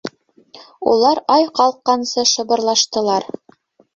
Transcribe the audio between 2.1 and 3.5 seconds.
шыбырлаштылар.